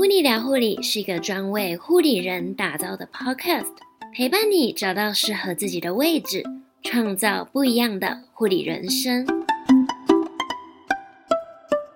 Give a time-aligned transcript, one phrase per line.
[0.00, 3.68] 噗妮聊护理是一个专为护理人打造的 podcast，
[4.16, 6.42] 陪伴你找到适合自己的位置，
[6.82, 9.26] 创造不一样的护理人生。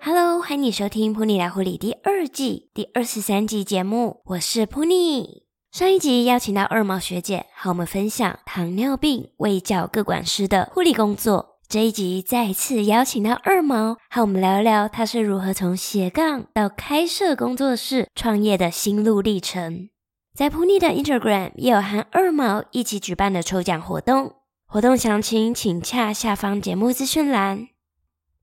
[0.03, 5.45] Hello，欢迎你收听普尼聊护理第二季第二十三集节目，我是噗妮。
[5.73, 11.54] 上一集邀请到二毛学姐和我们分享糖尿病卫教各管师的护理工作。
[11.67, 19.89] 这一集再次邀请到二毛，和我们聊聊他是如何从斜杠到开设工作室创业的心路历程。
[20.35, 27.69] 在噗妮的 Instagram 也有和二毛一起举办的抽奖活动，活动详情请洽下方节目资讯栏。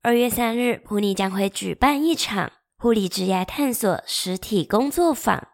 [0.02, 5.48] 二月三日，噗妮将会举办一场护理职业探索实体工作坊，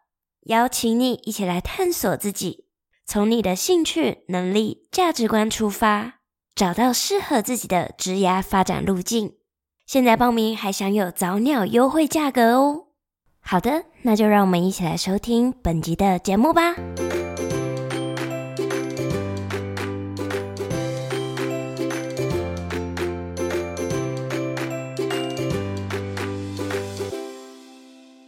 [0.46, 2.64] 邀请你一起来探索自己，
[3.04, 6.17] 从你的兴趣、能力、价值观出发。
[6.58, 9.34] 找到适合自己的职涯发展路径，
[9.86, 12.86] 现在报名还享有早鸟优惠价格哦。
[13.38, 16.74] 好的，那就让我们一起来收听本集的节目吧。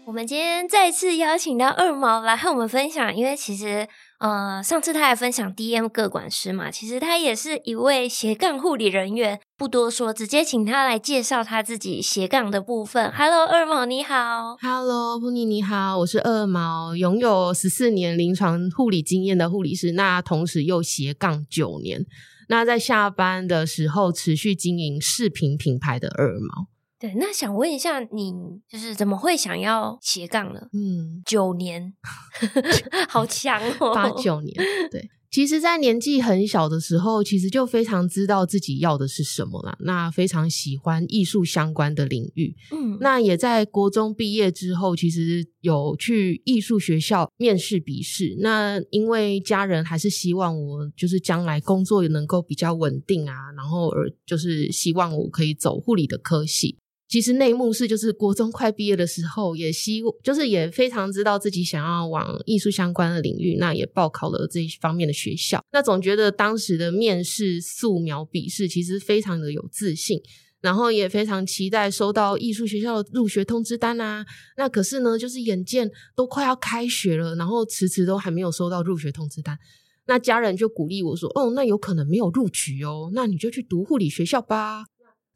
[0.04, 3.88] 我们今天再次邀请到二毛来和我们分享，因为其实。
[4.20, 9.40] 呃，上次他还分享 DM 各管师嘛，其实他也是一位斜杠护理人员。
[9.56, 13.10] 不多说，直接请他来介绍他自己斜杠的部分。
[13.10, 14.58] Hello，二毛你好。
[14.60, 22.04] Hello，噗妮你好，我是二毛，拥有十四年临床护理经验的护理师，那同时又斜杠九年，
[22.48, 26.66] 那在下班的时候持续经营饰品品牌的二毛。
[27.00, 28.30] 对，那想问一下，你
[28.68, 30.60] 就是怎么会想要斜杠呢？
[30.74, 31.94] 嗯，九年，
[33.08, 34.54] 好强哦， 八九年。
[34.90, 39.78] 对，其实，在年纪很小的时候，其实就非常知道自己要的是什么了。
[39.80, 42.54] 那非常喜欢艺术相关的领域。
[42.70, 48.36] 嗯，那也在国中毕业之后，其实有去艺术学校面试笔试。
[48.40, 56.76] 那因为家人还是希望我就是将来工作能够比较稳定啊，然后而就是希望我可以走护理的科系。
[57.10, 65.60] 其实内幕是，就是国中快毕业的时候，也希就是也非常知道自己想要往艺术相关的领域，那也报考了这一方面的学校。
[65.72, 70.22] 那总觉得当时的面试素描笔试其实非常的有自信，
[70.60, 74.24] 然后也非常期待收到艺术学校的入学通知单啊。
[74.56, 79.58] 那可是呢，就是眼见都快要开学了，然后迟迟都还没有收到入学通知单，
[80.06, 84.84] 那家人就鼓励我说：“哦，那有可能没有录取哦，那你就去读护理学校吧。”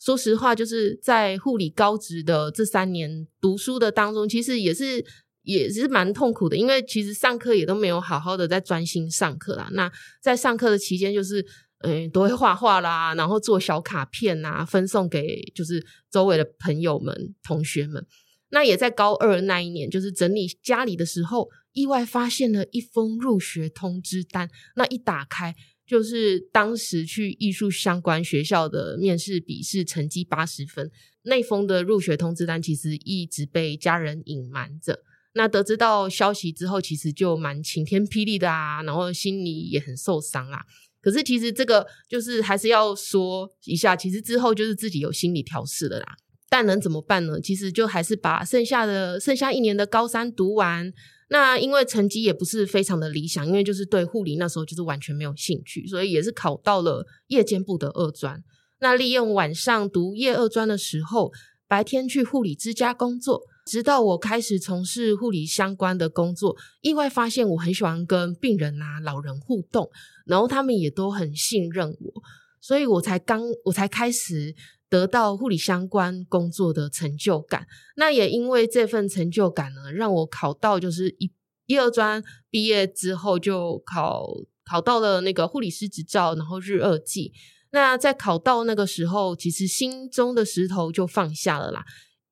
[0.01, 5.05] 说实话，就是在护理高职的这三年读书的当中，其实也是
[5.43, 9.69] 也是蛮痛苦的，因为其实上课也都没有好好的在专心上课啦。
[9.73, 9.91] 那
[10.21, 11.45] 在上课的期间，就是
[11.79, 18.07] 嗯、都会画画啦，然后做小卡片啊，分送给就是周围的朋友们、同学们。
[18.51, 24.49] 那也在高二那一年，就是整理家里的时候，意外发现了一封入学通知单。
[24.77, 25.55] 那一打开。
[25.87, 30.91] 就是当时去艺术相关学校的面试笔试成绩八十分，
[31.23, 35.01] 那封的入学通知单其实一直被家人隐瞒着。
[35.35, 40.63] 那得知到消息之后，其实就蛮晴天霹雳的啊，然后心里也很受伤啊。
[41.01, 46.17] 可是其实这个就是还是要说一下，其实之后就是自己有心理调试的啦。
[46.49, 47.41] 但能怎么办呢？
[47.41, 50.93] 其实就还是把剩下的剩下一年的高三读完。
[51.31, 58.43] 那因为成绩也不是非常的理想，因为就是对护理那时候就是完全没有兴趣，所以也是考到了夜间部的二专。
[58.81, 61.33] 那利用晚上读夜二专的时候，
[61.67, 69.89] 白天去护理之家工作，直到我开始从事护理相关的工作，意外发现我很喜欢跟病人啊、老人互动，
[70.27, 72.23] 然后他们也都很信任我，
[72.61, 74.55] 所以我才刚我才开始。
[74.95, 77.67] 得到护理相关工作的成就感，
[77.97, 81.33] 那也因为这份成就感呢，让我考到就是一
[81.67, 84.25] 一二专毕业之后就考
[84.65, 87.33] 考到了那个护理师执照，然后日二技。
[87.73, 91.85] 那在考到那个时候，其实心中的石头就放下了啦。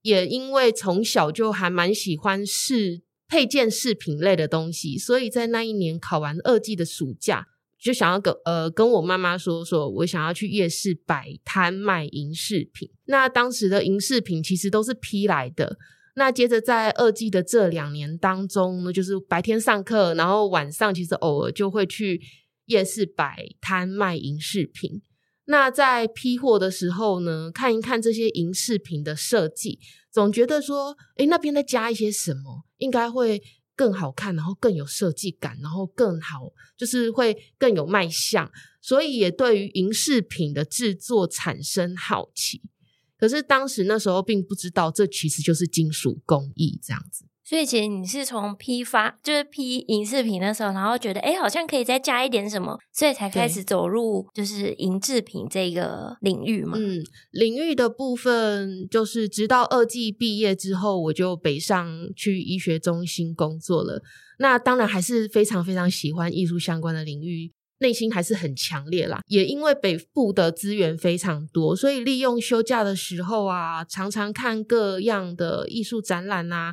[0.02, 7.48] 也因为从小就还蛮喜欢饰配件饰品类的东西，所以在那一年考完二技的暑假。
[7.82, 12.88] 就想要跟呃跟我妈妈说说，我想要去夜市摆摊卖银饰品。
[13.06, 15.76] 那当时的银饰品其实都是批来的。
[16.14, 22.20] 那接着在二季的这两年当中呢，就是白天上课，然后晚上其实偶尔就会去
[22.66, 25.02] 夜市摆摊卖银饰品。
[25.46, 29.80] 那在批货的时候呢，看一看这些银饰品的设计，
[30.12, 33.42] 总觉得说，诶，那边再加一些什么，应该会。
[33.82, 38.48] 更好看，然后更有设计感，然后更好，就是会更有卖相，
[38.80, 42.62] 所以也对于银饰品的制作产生好奇。
[43.18, 47.24] 可是当时那时候并不知道，这其实就是金属工艺这样子。
[47.52, 56.78] 所以其实你是从批发，就是批银饰品的时候，然后觉得哎，好像可以再加一点什么，所以才开始走入就是银制品这个领域嘛。
[56.80, 64.00] 嗯，领域的部分就是直到二技毕业之后，我就北上去医学中心工作了。
[64.38, 67.52] 那当然还是非常非常喜欢艺术相关的领域。
[67.80, 76.72] 内心还是很强烈啦，也因为北部的资源非常多，所以利用休假的时候啊，常常看各样的艺术展览啊，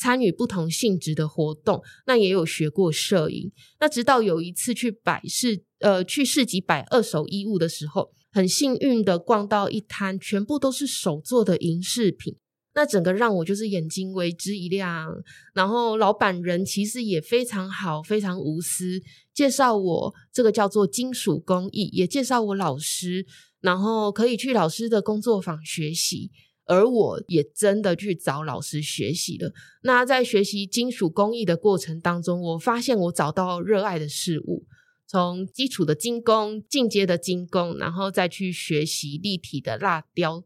[0.00, 1.82] 参与不同性质的活动。
[2.06, 3.52] 那也有学过摄影。
[3.78, 12.36] 那直到有一次去摆市，呃，去市集摆二手衣物的时候，很幸运的逛到一摊全部都是手做的银饰品。
[12.72, 15.12] 那整个让我就是眼睛为之一亮，
[15.54, 19.02] 然后老板人其实也非常好，非常无私，
[19.34, 23.26] 介绍我这个叫做金属工艺，也介绍我老师，
[23.60, 26.30] 然后可以去老师的工作坊学习，
[26.70, 29.52] 而我也真的去找老师学习了。
[29.82, 34.64] 那在学习金属工艺的过程当中，我发现我找到热爱的事物，
[35.04, 40.44] 从基础的金工、进阶的金工，然后再去学习立体的蜡雕。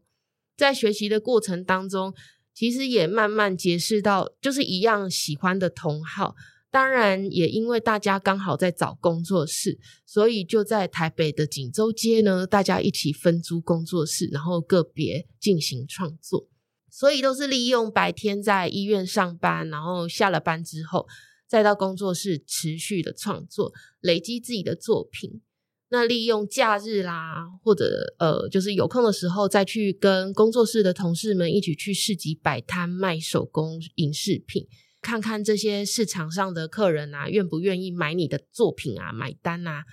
[0.57, 2.15] 在学习的过程当中，
[2.55, 6.33] 其实也慢慢结识到，就是一样喜欢的同好。
[6.75, 16.49] 当然，也因为大家刚好在找工作室，所以就在台北的锦州街呢，大家一起分租工作室，然后个别进行创作。
[16.91, 21.07] 所以都是利用白天在医院上班，然后下了班之后，
[21.47, 23.71] 再到工作室持续的创作，
[24.01, 25.41] 累积自己的作品。
[25.87, 34.67] 那利用假日啦，或者呃，就是有空的时候，再去跟工作室的同事们一起去市集摆摊卖手工银饰品，
[35.05, 39.83] 看看这些市场上的客人啊，愿不愿意买你的作品啊，买单啊。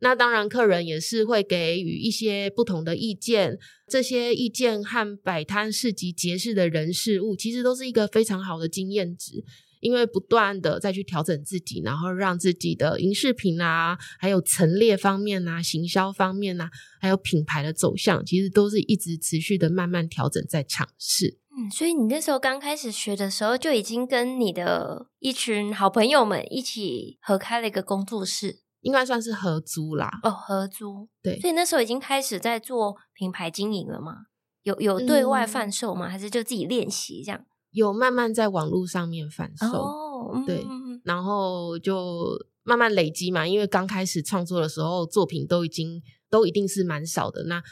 [0.00, 9.44] 那当然，客人也是会给予一些不同的意见，这些意见和摆摊市集结识的人事物，其实都是一个非常好的经验值。
[9.80, 16.70] 因为不断的再去调整自己，然后让自己的银饰品啊，还有陈列方面啊，行销方面啊，
[17.00, 21.41] 还有品牌的走向，其实都是一直持续的慢慢调整，在尝试。
[21.56, 30.20] 嗯，所以你那时候刚开始学的时候，就已经跟你的一群好朋友们一起合开了一个工作室，应该算是合租啦。
[30.22, 31.08] 哦，合租。
[31.22, 31.38] 对。
[31.40, 34.26] 所以那时候已经开始在做品牌经营了吗？
[34.62, 36.08] 有有对外贩售吗？
[36.08, 37.44] 嗯、还是就自己练习这样？
[37.72, 43.46] 有慢慢在网络上面贩售，oh, 对，嗯、然后就慢慢累积嘛。
[43.46, 47.44] 因为刚开始创作的时候，作品都已经都一定是蛮少的。
[47.44, 47.62] 那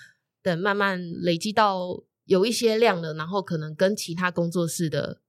[0.42, 5.20] 等慢慢累积到有一些量了，然后可能跟其他工作室的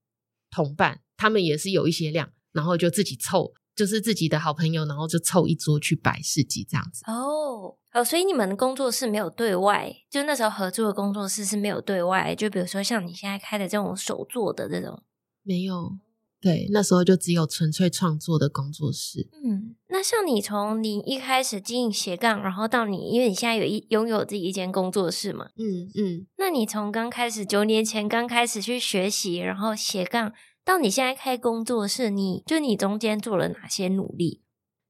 [0.51, 3.53] 同伴，他们也是有一些量，然后就自己凑。
[3.73, 7.03] 就是自己的好朋友，然后就凑一桌去摆市集这样子。
[7.09, 12.35] 哦，哦，所以你们工作室没有对外，就那时候合作的工作室是没有对外。
[12.35, 15.01] 就比如说像你现在开的这种手做的这种，
[15.41, 15.97] 没有。
[16.41, 19.29] 对，那时候就只有纯粹创作的工作室。
[19.43, 25.49] 嗯，那像你从你一开始经营斜杠，然后到你，因为你现在有一拥有自己一间工作室嘛。
[25.55, 26.27] 嗯嗯。
[26.37, 30.33] 那你从刚开始九年前刚开始去学习，然后斜杠。
[30.63, 34.41] 到你现在开工作室，你就你中间做了哪些努力？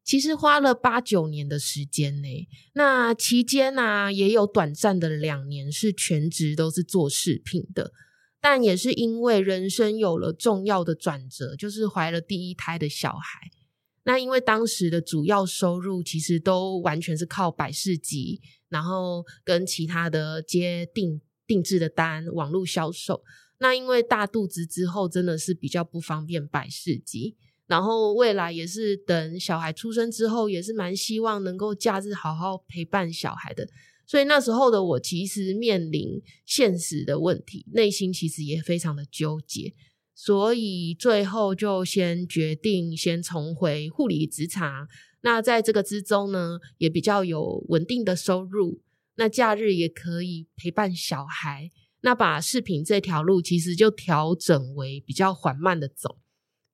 [0.03, 2.27] 其实花了八九年的时间呢。
[2.73, 7.91] 那期间呢、啊，也有短暂的两年是全职都是做饰品的，
[8.41, 13.51] 但也是因为人生有了重要的转折，就是怀了第一胎的小孩。
[14.03, 23.21] 那因为当时的主要收入其实都完全是靠摆市集，然后跟其他的接定定制的单、网络销售。
[23.59, 33.67] 那因为大肚子之后真的是比较不方便摆市集，然后未来也是等小孩出生之后，也是蛮希望能够假日好好陪伴小孩的，
[34.11, 39.73] 所以那时候的我其实面临现实的问题，内心其实也非常的纠结，
[40.13, 44.85] 所以最后就先决定先重回护理职场。
[45.21, 48.81] 那在这个之中呢，也比较有稳定的收入，
[49.15, 51.71] 那假日也可以陪伴小孩。
[52.01, 56.19] 那把饰品这条路其实就调整为比较缓慢的走，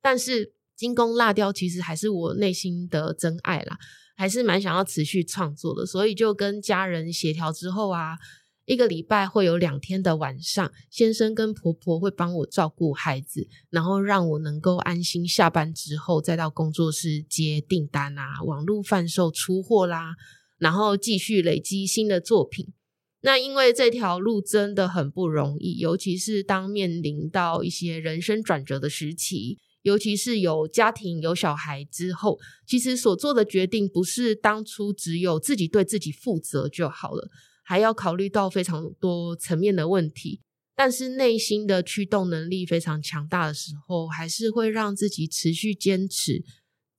[0.02, 3.78] 但是金工蜡雕其实还是我内心的真爱啦，
[4.18, 8.18] 还是蛮想要持续创作的，所以就跟家人协调之后啊，
[8.66, 20.16] 一个礼拜会有两天的晚上，先生跟婆婆会帮我照顾孩子，然后让我能够安心下班之后再到工作室接订单啊，网络贩售出货啦，
[20.58, 22.74] 然后继续累积新的作品。
[23.22, 37.30] 那因为这条路真的很不容易，尤其是当面临到一些人生转折的时期，尤其是有家庭有小孩之后，其实所做的决定不是当初只有自己对自己负责就好了，
[37.64, 40.42] 还要考虑到非常多层面的问题。
[40.76, 46.44] 但是内心的驱动能力非常强大的时候，还是会让自己持续坚持，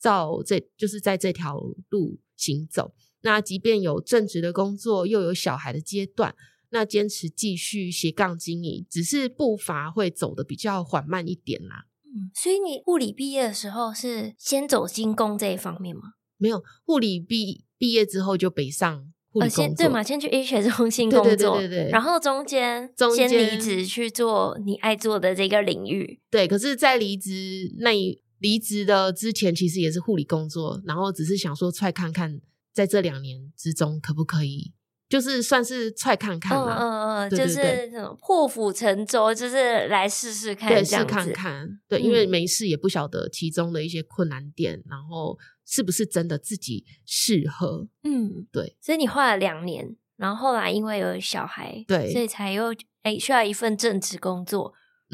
[0.01, 2.93] 照这就是在这条路行走。
[3.21, 6.35] 那即便有正职的工作，又有小孩的阶段，
[6.71, 11.85] 那坚持继续斜杠经营，只是步伐会走得比较缓慢一点啦。
[12.19, 16.03] 嗯，所以你护理毕业的时候是先走精工这一方面吗？
[16.37, 19.13] 没有，护理毕毕业之后就北上。
[19.41, 26.19] 呃，先对嘛，先去医学中心工作，对对对对对，然后中间先离职去做你爱做的这个领域。
[26.29, 27.91] 对，可是，在离职那
[28.39, 32.41] 离职的之前，其实也是护理工作，然后只是想说出来看看，
[32.73, 34.73] 在这两年之中可不可以，
[35.09, 36.77] 就是算是踹看看嘛。
[36.79, 41.81] 嗯嗯嗯，就是破釜沉舟，就是来试试看，对，试看看。
[41.89, 45.39] 对，因为没事也不晓得其中的一些困难点，然后。
[45.71, 47.87] 是不是真的自己适合？
[48.03, 48.75] 嗯，对。
[48.81, 54.73] 所以你花了两年，然后后来因为有小孩，对，所以才又哎需要一份正职工作，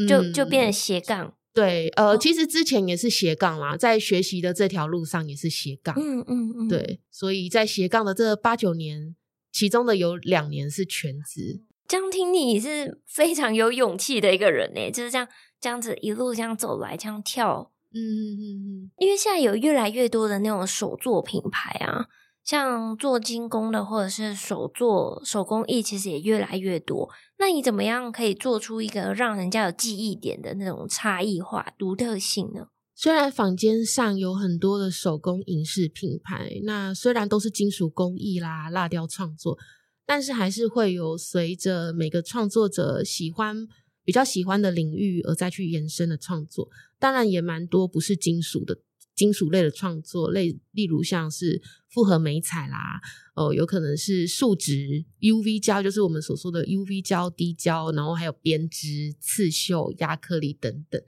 [0.08, 1.34] 就、嗯、就变成斜杠。
[1.52, 5.92] 对，呃、哦，其实之前也是斜杠啦，在学习的这条路上也是斜杠。
[5.98, 7.00] 嗯嗯嗯，对。
[7.10, 9.16] 所以在斜杠的这八九年，
[9.54, 11.62] 其中的有两年是全职。
[11.86, 15.28] 这样听你是非常有勇气的一个人呢，就是这样
[15.60, 17.70] 这样子一路这样走来，这样跳。
[17.92, 22.06] 嗯嗯嗯嗯，因为现在有越来越多的那种手作品牌啊，
[22.42, 27.08] 像做精工的或者是手作手工艺，其实也越来越多。
[27.38, 32.66] 那你怎么样可以做出一个让人家有记忆点的那种差异化、独特性呢？
[32.94, 39.58] 虽然坊间上有很多的手工银饰品牌，那虽然都是金属工艺啦、蜡雕创作，
[40.06, 43.66] 但是还是会有随着每个创作者喜欢。
[44.06, 48.78] 比较喜欢的领域而再去延伸的创作，当然也蛮多不是金属的
[49.16, 53.00] 金属类的创作，类例如像是复合美彩啦，
[53.34, 61.02] 哦、有可能是树脂 UV 胶，就是我们所说的 UV 胶、滴胶，然后还有编织、刺绣、压克力等等。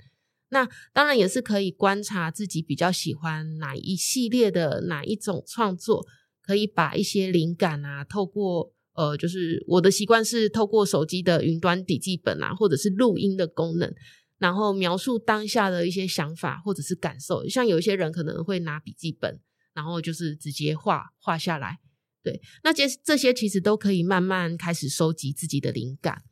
[0.50, 6.04] 那当然也是可以观察自己比较喜欢哪一系列的哪一种创作，
[6.42, 8.72] 可以把一些灵感啊，透过。
[8.98, 13.92] 呃，就是我的习惯是透过手机的云端笔记本啊，或者是录音的功能，
[14.38, 17.46] 然后描述当下的一些想法或者是感受。
[17.46, 19.38] 像有一些人可能会拿笔记本，
[19.74, 21.76] 然后就是直接画画下来。
[22.22, 26.22] 对，那这这些其实都可以慢慢开始收集自己的灵感，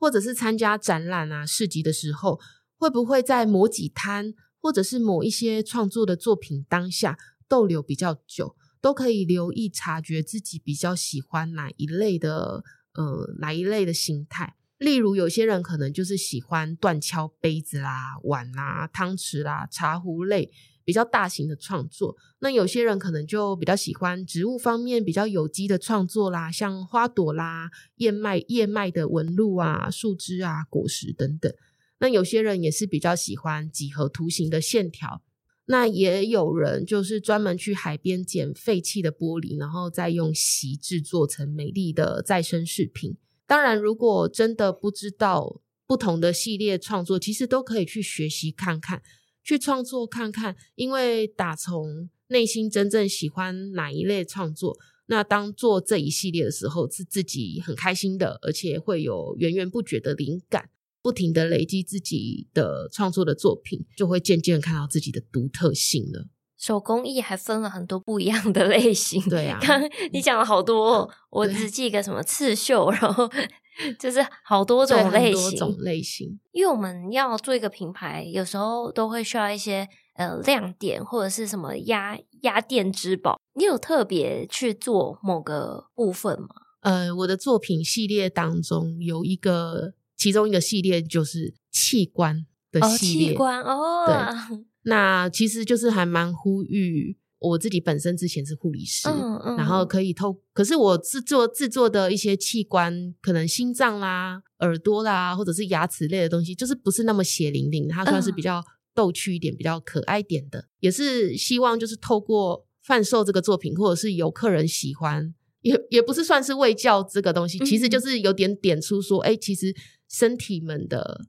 [0.00, 2.40] 或者是参加展览啊、市集的时候，
[2.78, 8.56] 会不会在某几摊或者是某一些创作的作品当下逗留比较久？
[8.80, 12.62] 都可以留意察觉自己比较喜欢哪一类的，
[12.94, 14.54] 呃，哪一类的形态。
[14.78, 20.52] 例如，有些人可能就是喜欢断敲杯子啦、碗啦、汤匙啦、茶壶类
[20.84, 22.16] 比较大型的创作。
[22.38, 31.52] 那有些人可能就比较喜欢植物方面比较有机的创作啦，像花朵啦、燕麦、叶脉的纹路啊、树枝啊、果实等等。
[32.00, 35.22] 那有些人也是比较喜欢几何图形的线条。
[35.70, 43.18] 那也有人就是专门去海边捡废弃的玻璃，然后再用锡制作成美丽的再生饰品。
[43.46, 49.02] 当然，如果真的不知道不同的系列创作，其实都可以去学习看看，
[49.44, 50.56] 去创作看看。
[50.74, 60.70] 因为打从内心真正喜欢哪一类创作，那当做这一系列的时候，是自己很开心的，而且会有源源不绝的灵感。
[61.02, 66.26] 不停的累积自己的创作的作品，就会渐渐看到自己的独特性了。
[66.56, 69.80] 手工艺还分了很多不一样的类型，对啊，刚
[70.12, 73.30] 你讲了好多，嗯、我只记个什么刺绣，然后
[73.96, 76.40] 就是好多种类型，多种类型。
[76.50, 83.40] 因为我们要做一个品牌，有时候都会需要一些呃亮点或者是什么压压店之宝。
[83.54, 86.48] 你有特别去做某个部分吗？
[86.80, 89.94] 呃，我的作品系列当中有一个。
[90.18, 108.60] 其中一个系列就是器官的系列，哦、器官哦，对，那其实就是还蛮呼吁我自己本身之前是护理师，嗯嗯，然后可以透，可是我制作制作的一些器官，可能心脏啦、耳朵啦，或者是牙齿类的东西，就是不是那么血淋淋，它算是比较
[108.92, 115.32] 逗趣一点、嗯、比较可爱点的，也是希望就是透过贩售这个作品，或者是有客人喜欢。
[115.60, 119.74] 也也不是算是卫教这个东西，其实就是有点点出说，哎、其实
[120.08, 121.26] 身体们的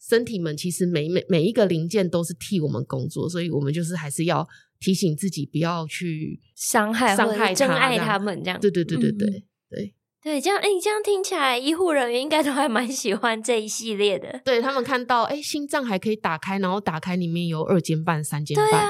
[0.00, 4.48] 身体们，其实每每每一个零件都是替我们工作，所以我们就是还是要
[4.80, 8.58] 提醒自己不要去伤害伤害真爱他们这样。
[8.60, 14.40] 对对对对对、嗯、对对，这样哎、欸，这样听起来医护人员应该都还蛮喜欢这一系列的。
[14.44, 18.70] 对，他们看到哎、欸，心脏还可以打开，然后打开里面有二尖瓣、三尖瓣。
[18.70, 18.88] 对啊。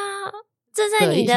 [0.75, 1.35] 这在你的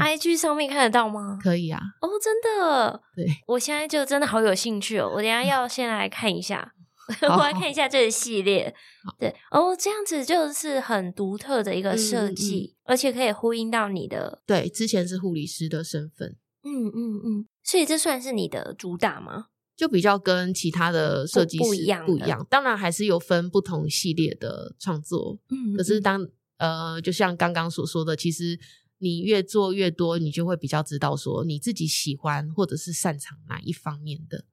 [0.00, 1.38] IG 上面看得到吗？
[1.40, 1.80] 可以啊。
[2.00, 3.00] 哦，真的。
[3.14, 5.08] 对，我现在就真的好有兴趣哦。
[5.08, 6.72] 我等一下 要先来看一下。
[7.28, 8.74] 我来看一下这个系列。
[9.18, 16.36] 对哦，这样子就是很独特的一个设计，嗯嗯、而且可以呼应到你的对之前是护理师的身份。
[16.64, 19.46] 嗯嗯嗯，所以这算是你的主打吗？
[19.76, 22.44] 就比较跟其他的设计师不一样，不一样。
[22.50, 25.38] 当然还是有分不同系列的创作。
[25.50, 28.58] 嗯，嗯，可是当呃，就像刚刚所说的，其实
[28.98, 34.46] 你越做越多，你就会比较知道说你自己喜欢或者是擅长哪一方面的。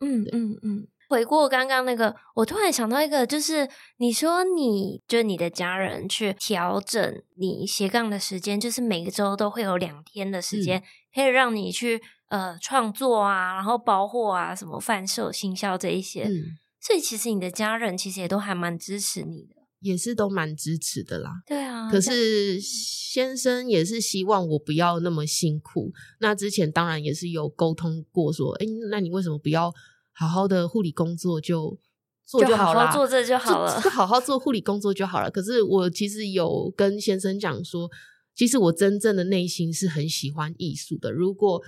[0.00, 0.88] 嗯嗯嗯。
[1.14, 3.68] 回过刚刚那个，我突然想到一个，就是
[3.98, 10.82] 你说你就你的家人去调整你斜杠的时间，就是每个周都会有两天的时间，
[11.14, 16.24] 可以让你去呃创作啊，然后包货啊，什么贩售、行销这一些。
[16.24, 21.30] 嗯，所以其实你的家人其实也都还蛮支持你的，也是都蛮支持的啦。
[21.46, 25.92] 对啊，可是先生也是希望我不要那么辛苦。
[26.18, 29.72] 那之前当然也是有沟通过，说，哎，那你为什么不要？
[30.14, 31.78] 好好的护理工作就
[32.24, 35.30] 做就好了，好好做这就好了，就好好做护理工作就好了。
[35.30, 37.90] 可是我其实有跟先生讲说，
[38.34, 41.12] 其实我真正的内心是很喜欢艺术的。
[41.12, 41.60] 如果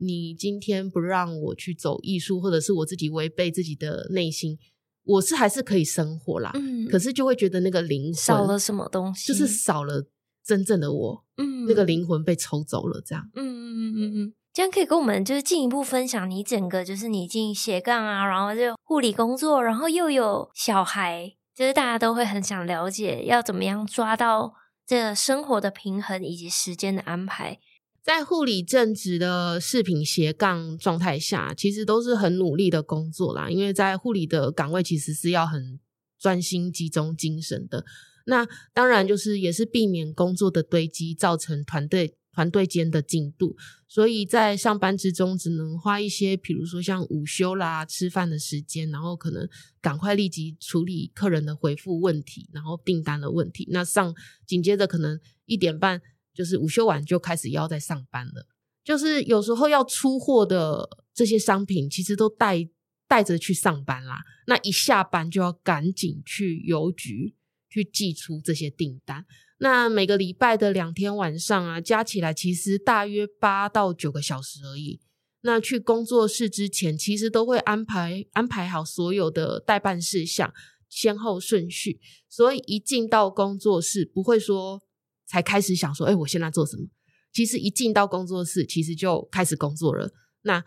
[0.00, 4.56] 你今天不让我去走艺术，或者是我自己违背自己的内心，
[5.02, 6.52] 我是还是可以生活啦。
[6.54, 10.06] 嗯，可是就会觉得那个灵魂少了什么东西，就是少了
[10.44, 11.24] 真正的我。
[11.36, 13.28] 嗯，那个灵魂被抽走了，这样。
[13.34, 14.34] 嗯嗯嗯嗯嗯。
[14.58, 27.60] 这样可以跟我们就是进一步分享你整个就是你进斜杠啊，然后就护理工作，然后又有小孩，就是大家都会很想了解要怎么样抓到这个生活的平衡以及时间的安排。
[28.02, 35.78] 在护理正职的饰品斜杠状态下，其实都是很努力的工作啦，因为在护理的岗位其实是要很
[36.18, 37.84] 专心集中精神的。
[38.26, 42.16] 那当然就是也是避免工作的堆积，造成团队。
[42.32, 43.56] 团队间的进度，
[43.88, 49.48] 所以在上班之中只能花一些，比如说像午休啦、吃饭的时间，然后可能
[49.80, 53.66] 赶快立即处理客人的回复问题，然后订单的问题。
[53.70, 54.14] 那上
[54.46, 56.00] 紧接着可能一点半
[56.32, 58.46] 就是午休完就开始要再上班了，
[58.84, 62.68] 就是有时候要出货的这些商品，其实都带
[63.08, 64.22] 带着去上班啦。
[64.46, 67.34] 那一下班就要赶紧去邮局
[67.68, 69.26] 去寄出这些订单。
[69.58, 75.00] 那每个礼拜的两天晚上啊，加起来其实大约八到九个小时而已。
[75.42, 80.52] 那去工作室之前，其实都会安排安排好所有的待办事项，
[80.88, 82.00] 先后顺序。
[82.28, 84.80] 所以一进到工作室，不会说
[85.26, 86.88] 才开始想说，哎，我现在做什么？
[87.32, 90.12] 其实一进到工作室，其实就开始工作了。
[90.42, 90.64] 那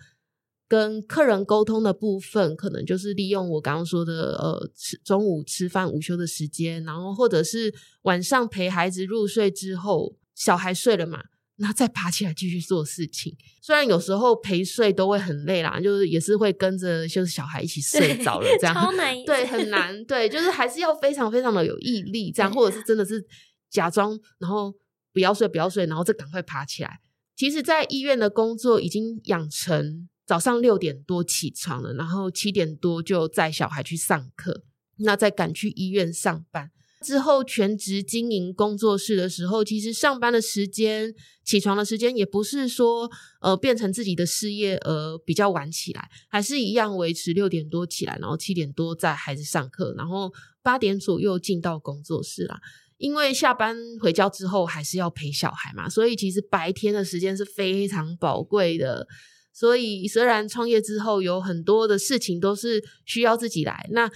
[0.71, 11.23] 跟客人沟通的部分，可能就是利用我刚刚说的，呃，吃中午吃饭午休的时间，然后或者是晚上陪孩子入睡之后，小孩睡了嘛，
[11.57, 13.35] 那再爬起来继续做事情。
[13.61, 23.21] 虽然有时候陪睡都会很累啦，就是也是会跟着就是小孩一起睡着了，这样超难，对，很难， 对，就是还是要非常非常的有毅力，这样，或者是真的是
[23.69, 24.73] 假装，然后
[25.11, 27.01] 不要睡不要睡，然后再赶快爬起来。
[27.35, 30.07] 其实，在医院的工作已经养成。
[30.25, 34.63] 早上六点多起床了，然后七点多就载小孩去上课，
[34.97, 36.71] 那再赶去医院上班。
[37.03, 41.11] 之后全职经营工作室的时候，其实上班的时间、
[41.43, 43.09] 起床的时间也不是说
[43.41, 50.31] 呃变成自己的事业而比较晚起来，还是一样维持六点多起来，然后七点多载孩子上课，然后
[50.61, 52.61] 八点左右进到工作室啦。
[52.99, 59.07] 因为下班回家之后还是要陪小孩嘛，所以其实白天的时间是非常宝贵的。
[59.53, 64.09] 所以，虽然创业之后有很多的事情都是需要自己来，那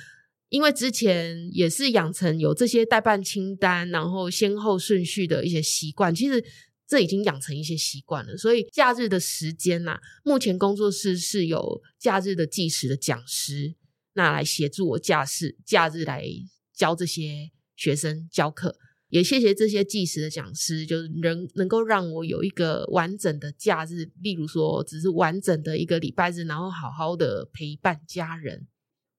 [0.49, 6.43] 因为之前也是养成有这些代办清单，然后先后顺序的一些习惯，其实
[6.87, 8.37] 这已经养成一些习惯了。
[8.37, 13.75] 所以假日的时间呐，目前工作室是有假日的计时的讲师，
[14.13, 16.25] 那来协助我假日假日来
[16.73, 18.77] 教这些学生教课。
[19.15, 28.67] 也谢谢这些计时的讲师，就是能能够让我有一个完整的假日，例如说只是完整的一个礼拜日，然后好好的陪伴家人。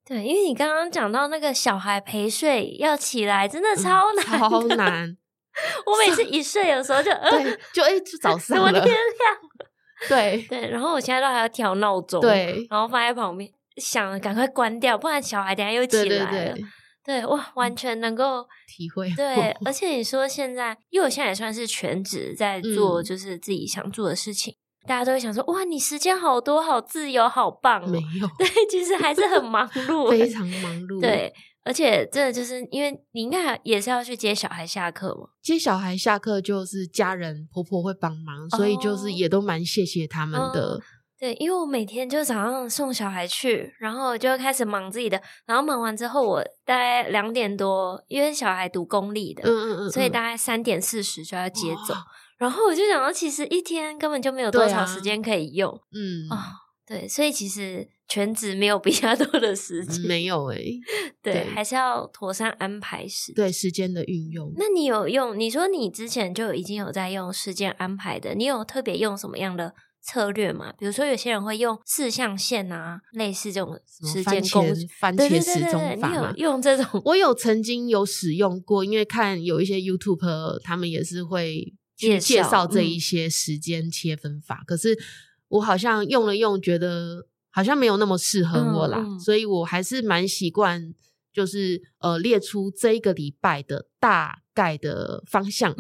[0.04, 5.16] 对，因为你刚刚讲到那个小孩陪睡要起来，真的超难，嗯，超难。
[5.87, 7.11] 我每次一睡，有时候就
[7.72, 9.70] 就哎，就早上了，我天亮了。
[10.11, 16.30] 对 对，然后我现在都还要调闹钟，对，然后放在旁边，想赶快关掉，不然小孩等下又起来了。
[16.30, 16.64] 对对对
[17.07, 19.09] 对，哇，完全能够体会。
[19.14, 27.87] 对，而且你说现在，因为我现在也算是全职在做，就是自己想做的事情，嗯、大家都会想说，哇，你时间好多，好自由，好棒哦。
[27.87, 31.01] 没有， 对，其实还是很 忙碌，非常忙碌。
[31.01, 40.81] 对，而且真的就是因为你应该也是要去接小孩下课嘛，接小孩下课就是家人婆婆会帮忙，哦、所以就是也都蛮谢谢他们的。
[41.18, 51.94] 对，因为我每天就早上送小孩去，然后就开始忙自己的，然后忙完之后，我大概两点多，因为小孩读公立的，嗯嗯嗯，所以大概三点四十就要接走，
[52.37, 56.52] 然后我就想到，其实一天根本就没有多少时间可以用，嗯啊，
[56.87, 60.79] 对，所以其实全职没有比较多的时间，没有诶，
[61.22, 64.52] 对，还是要妥善安排时，对时间的运用。
[64.57, 65.38] 那你有用？
[65.40, 69.72] 你说你之前就已经有在用时间安排的，你有特别用什么样的？
[70.07, 76.33] 策略嘛，比如说有些人会用四象限啊，类似这种时间工具，番茄时钟法嘛。
[76.37, 84.61] 用这种， 我有曾经有使用过，因为看有一些 YouTube，他们也是会去介绍这一些时间切分法。
[84.62, 84.97] 嗯、可是
[85.49, 90.95] 我好像用了用，觉得好像没有那么适合我啦，嗯嗯、所以我还是蛮习惯，
[91.33, 95.75] 就是呃列出这一个礼拜的大概的方向，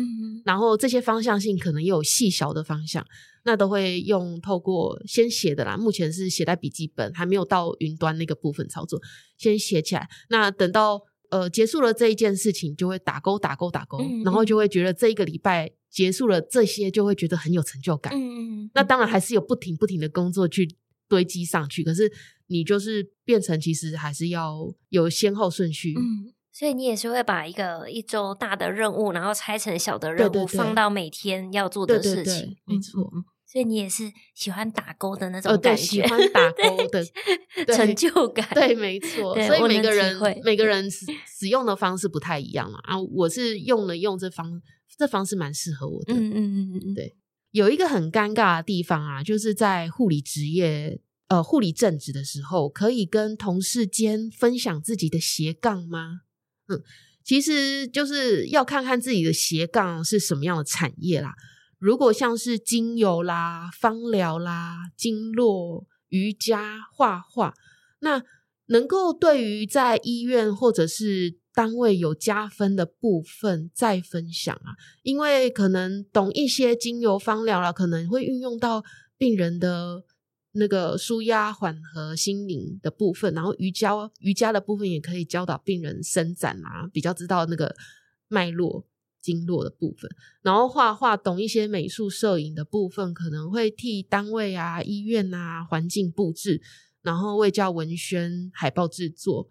[0.44, 3.06] 然后这些方向性可能也有细小的方向。
[3.46, 9.00] 那都会用透过先写的啦，目前是写在笔记本，还没有到云端那个部分操作，
[9.38, 10.08] 先写起来。
[10.28, 18.12] 那等到呃结束了这一件事情，就会打勾打勾打勾，嗯嗯，然后就会觉得这一个礼拜结束了这些，就会觉得很有成就感。
[18.12, 20.68] 嗯嗯嗯，那当然还是有不停不停的工作去
[21.08, 22.12] 堆积上去，可是
[22.48, 25.94] 你就是变成其实还是要有先后顺序。
[25.96, 32.56] 嗯所以你也是会把一个一周大的任务，然后拆成小的任务，对对对，放到每天要做的事情。
[32.64, 33.12] 没错。
[33.56, 37.02] 所以你也是喜欢打勾的那种感觉，喜欢打 勾的
[37.74, 38.46] 成就感。
[38.52, 39.34] 对，没错。
[39.46, 42.78] 所以每个人每个人使使用的方式不太一样嘛。
[42.82, 44.60] 啊，我是用了用这方
[44.98, 46.12] 这方式蛮适合我的。
[46.12, 46.94] 嗯嗯嗯嗯。
[46.94, 47.16] 对，
[47.50, 56.20] 有一个很尴尬的地方啊，就是在护理职业呃护理正职的时候，可以跟同事间分享自己的斜杠吗？
[56.68, 56.82] 嗯，
[57.24, 61.34] 其实就是要看看自己的斜杠是什么样的产业啦。
[61.78, 67.54] 如果像是精油啦、芳疗啦、经络、瑜伽、画画，
[68.00, 68.22] 那
[68.66, 74.74] 能够对于在医院或者是单位有加分的部分再分享啊。
[75.02, 78.84] 因为可能懂一些精油芳疗啦，可能会运用到
[79.16, 80.04] 病人的。
[80.58, 87.76] 那个舒压缓和心灵的部分，然后瑜伽瑜伽的部分也可以教导病人伸展啊，比较知道那个
[88.28, 88.86] 脉络
[89.26, 90.08] 经络的部分。
[90.42, 96.62] 然后画画懂一些美术摄影的部分，可能会替单位啊、医院啊环境布置，
[97.02, 99.48] 然后卫教文宣海报制作。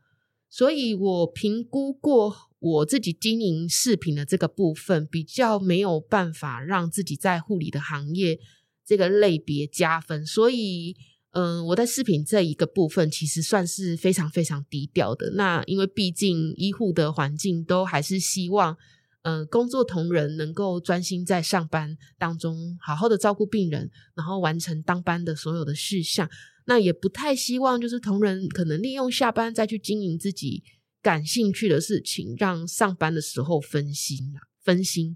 [0.50, 8.40] 所以我评估过我自己经营饰品的这个部分，比较没有办法让自己在护理的行业。
[8.88, 10.96] 这个类别加分，所以，
[11.32, 15.32] 嗯、我在饰品这一个部分其实算是非常非常低调的。
[15.32, 18.78] 那因为毕竟医护的环境都还是希望，
[19.26, 26.30] 呃，工作同仁能够专心在上班当中，好好的照顾病人，然后完成当班的所有的事项。
[26.66, 30.64] 那也不太希望就是同仁可能利用下班再去经营自己
[31.02, 35.16] 感兴趣的事情，让上班的时候分心啊，分心。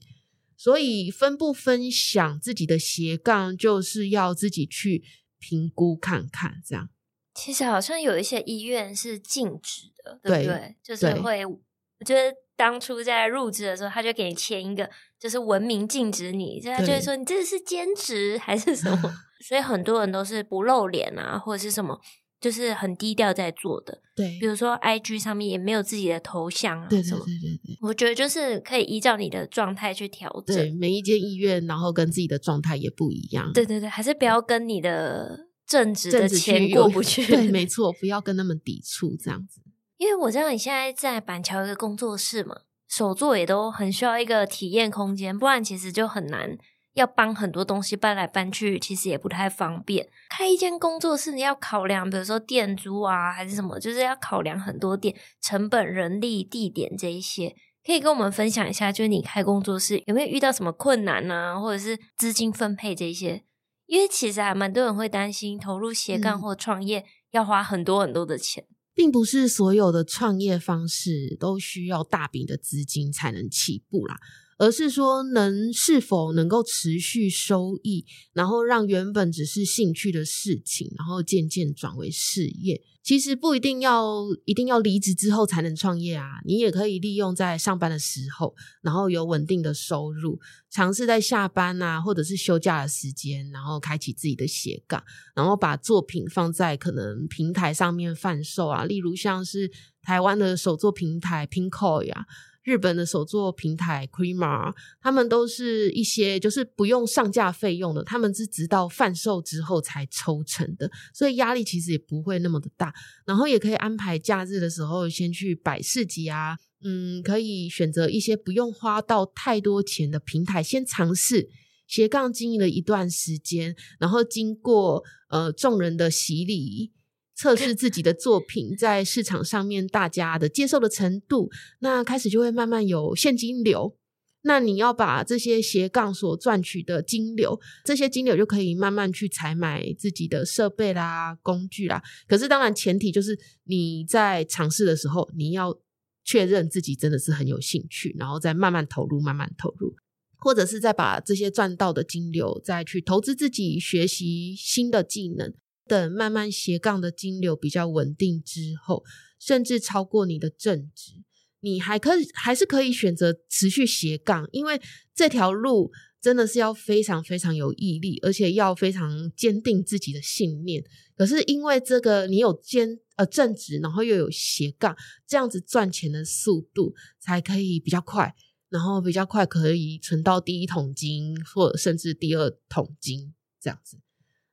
[0.58, 5.04] 所以分不分享自己的斜杠，就是要自己去
[5.38, 6.62] 评估看看。
[6.66, 6.90] 这样，
[7.36, 10.46] 其实好像有一些医院是禁止的，对不对？
[10.48, 11.62] 对，就是会，我
[12.04, 19.14] 觉得当初在入职的时候，他就给你签一个，就是文明禁止你，他就会说你这是兼职还是什么？
[19.48, 22.02] 所以很多人都是不露脸啊，或者是什么。
[22.42, 27.78] 就是很低调在做的，对，比如说 IG 上面也没有自己的头像啊，对对对对对。
[27.82, 39.60] 我觉得就是可以依照你的状态去调整，对，每一间医院，然后跟自己的状态也不一样，对对对，还是不要跟你的正职的钱过不去， 对，没 错，不要跟他们抵触这样子。
[40.00, 42.56] 因为我知道你现在在板桥一个工作室嘛，
[42.88, 46.58] 手作也都很需要一个体验空间，不然其实就很难。
[46.94, 50.10] 要搬很多东西搬来搬去，其实也不太方便。
[50.30, 57.56] 开一间工作室，你要考量，比如说店租啊，还是什么，就是要考量很多点，成本、人力、地点这一些。
[57.86, 61.60] 可以跟我们分享一下，就是你开工作室有没有遇到什么困难呢、啊？
[61.60, 63.44] 或者是资金分配这些？
[63.86, 74.18] 因为其实还蛮多人会担心投入斜杠或创业要花很多很多的钱，嗯、并不是所有的创业方式都需要大笔的资金才能起步啦。
[74.60, 82.82] 而是说，能是否能够持续收益，然后让原本只是兴趣的事情，然后渐渐转为事业。
[83.02, 90.38] 其实不一定要一定要离职之后才能创业啊，你也可以利用在上班的时候，然后有稳定的收入，
[90.70, 95.02] 尝试在下班啊，或者是休假的时间，然后开启自己的斜杠，
[95.34, 99.72] 然后把作品放在可能平台上面贩售啊，例如像是
[100.04, 102.26] 台湾的手作平台 Pinkoi 啊。
[102.70, 112.94] 日本的手作平台 Creamer，他们都是一些就是不用上架费用的，他们是直到贩售之后才抽成的，所以压力其实也不会那么的大。
[113.26, 121.50] 然后也可以安排假日的时候先去摆市集啊，嗯，可以选择一些不用花到太多钱的平台，先尝试
[121.88, 126.92] 斜杠经营了一段时间，然后经过呃众人的洗礼。
[127.40, 131.50] 测试自己的作品在市场上面大家的接受的程度，
[131.80, 133.96] 那开始就会慢慢有现金流。
[134.42, 142.04] 那你要把这些斜杠所赚取的金流，这些金流就可以慢慢去采买自己的设备啦、工具啦。
[142.28, 145.80] 可是当然前提就是你在尝试的时候，你要
[146.26, 149.96] 确认自己真的是很有兴趣，然后再慢慢投入、慢慢投入，
[150.36, 155.54] 或者是再把这些赚到的金流再去投资自己，学习新的技能。
[155.90, 159.04] 等慢慢斜杠的金流比较稳定之后，
[159.40, 161.24] 甚至超过你的正职，
[161.62, 164.80] 你还可以还是可以选择持续斜杠，因为
[165.16, 170.84] 这条路真的是要非常非常有毅力，而且要非常坚定自己的信念。
[171.18, 174.96] 可是因为这个，你有兼呃正职，然后又有斜杠，
[175.28, 178.36] 这样子赚钱的速度才可以比较快，
[178.70, 183.98] 然后比较快可以存到第一桶金，或者甚至第二桶金这样子。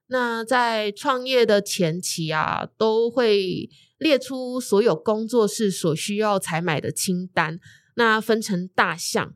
[0.09, 7.59] 那在创业的前期啊，都会列出所有工作室所需要采买的清单，
[7.95, 9.35] 那分成大项，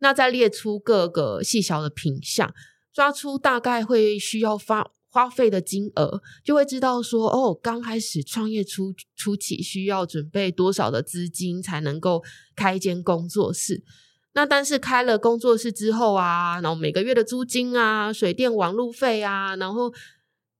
[0.00, 2.54] 那再列出各个细小的品项，
[2.92, 12.22] 抓出大概会需要花花费的金额，就会知道说，哦，刚开始创业初初期需要准备多少的资金才能够
[12.54, 13.82] 开一间工作室。
[14.34, 19.92] 那但是开了工作室之后啊，然后每个月的租金啊、水电网路费啊，然后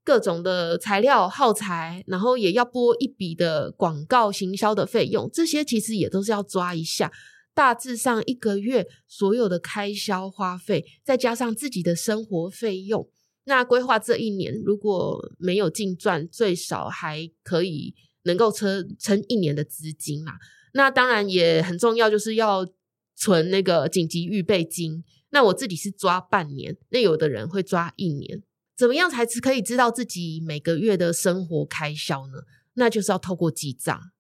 [0.05, 7.11] 各种的材料耗材，然后也要拨一笔的广告行销的费用，这些其实也都是要抓一下。
[7.55, 13.09] 大致上一个月所有的开销花费，再加上自己的生活费用，
[13.45, 20.35] 那规划这一年如果没有净赚，最少还可以能够撑撑一年的资金啦。
[20.75, 22.67] 那当然也很重要，就是要。
[23.15, 28.43] 存那个紧急预备金，那我自己是抓半年，那有的人会抓一年，
[28.77, 32.43] 怎么样才是可以知道自己每个月的生活开销呢？
[32.75, 34.11] 那就是要透过记账，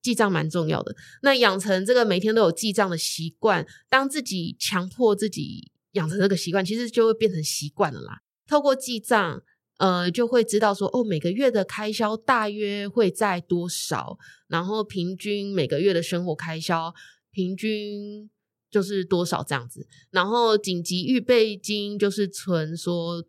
[0.00, 0.96] 记账蛮重要的。
[1.22, 8.22] 那养成这个每天都有记账的习惯，当自己强迫自己养成这个习惯，其实就会变成习惯了啦。
[8.46, 9.42] 透过记账，
[9.76, 16.94] 呃，就会知道说，哦，每个月的开销大约会在多少，然后平均每个月的生活开销
[17.30, 18.30] 平均。
[18.70, 23.24] 就是多少这样子，然后紧急预备金就是存说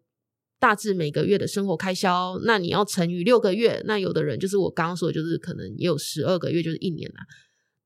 [0.60, 7.26] 大致每个月的生活开销，那你要乘以六个月，那有的人就是我刚刚说，就是可能也有十二个月，就是一年啦。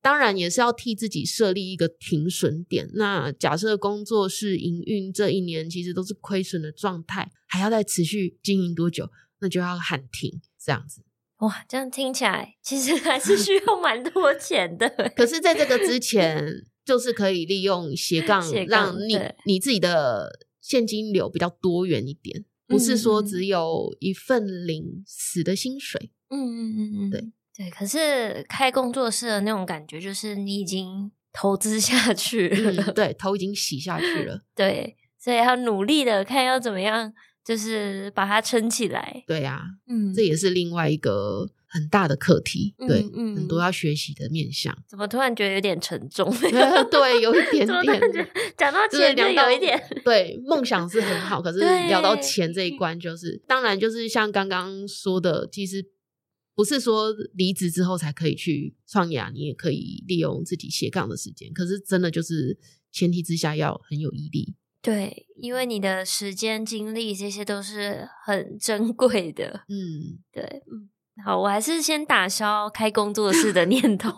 [0.02, 2.90] 当然也是要替自己设立一个停损点。
[2.96, 9.10] 那假设工作室营运这一年其实都是亏损的状态，还要再持续经营多久？
[9.40, 11.04] 那就要喊停这样子。
[11.38, 14.90] 哇，这样听起来其实还是需要蛮多钱的。
[15.16, 16.66] 可是在这个之 前。
[16.86, 26.12] 就是可以利用斜杠，让你你自己的现金流比较多元一点，不是说只有一份领死的薪水。
[26.30, 27.70] 嗯嗯嗯嗯，对对。
[27.70, 34.42] 可是开工作室的那种感觉，就是你已经投资下去了，嗯，对，头已经洗下去了。
[34.56, 37.14] 对，所以要努力的看要怎么样，
[37.46, 39.24] 就是把它撑起来。
[39.28, 41.50] 对呀，嗯，这也是另外一个。
[41.74, 44.78] 很大的课题，对，嗯嗯、很多要学习的面向。
[44.88, 46.32] 怎么突然觉得有点沉重？
[46.92, 48.30] 对，有一 点点。
[48.56, 49.82] 讲到钱就有一点。
[50.06, 55.84] 对，梦想是很好，可是聊到钱这一关，就是对当然就是像刚刚说的，其实
[56.54, 61.52] 不是说离职之后才可以去创业，你也可以利用自己斜杠的时间。
[61.54, 62.56] 可是真的就是
[62.92, 64.54] 前提之下要很有毅力。
[64.84, 69.62] 对，因为你的时间、精力这些都是很珍贵的。
[69.68, 70.90] 嗯，对，嗯。
[71.24, 74.10] 好，我还是先打消开工作室的念头，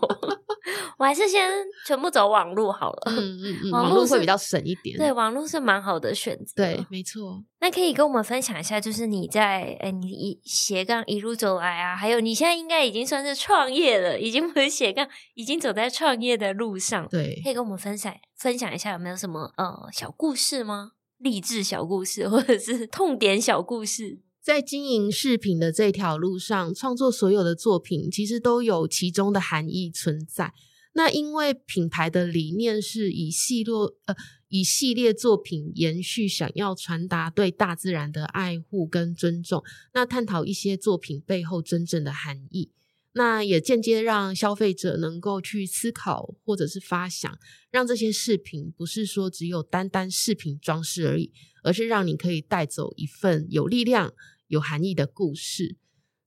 [0.97, 1.51] 我还是先
[1.85, 3.03] 全部走网路好了。
[3.07, 4.97] 嗯嗯嗯，网路会比较省一点。
[4.97, 6.53] 对，网路是蛮好的选择。
[6.55, 7.43] 对，没错。
[7.59, 17.05] 那可以跟我们分享一下，就是你在诶你一斜杠一路走来啊，还有你现在应该已经算是创业了，已经不是斜杠，已经走在创业的路上。
[17.09, 20.91] 对，可以跟我们分享分享一下，有没有什么呃小故事吗？
[21.17, 24.19] 励志小故事，或者是痛点小故事？
[24.45, 30.53] 在经营饰品的这条路上，创作所有的作品其实都有其中的含义存在。
[30.93, 33.73] 那因为品牌的理念是以系列
[34.05, 34.15] 呃
[34.47, 39.63] 以系列作品延续，想要传达对大自然的爱护跟尊重。
[39.95, 42.69] 那探讨一些作品背后真正的含义。
[43.13, 47.35] 那也间接让消费者能够去思考或者是发想，
[47.71, 51.31] 让这些饰品不是说只有单单饰品装饰而已，
[51.63, 54.13] 而是让你可以带走一份有力量、
[54.47, 55.77] 有含义的故事。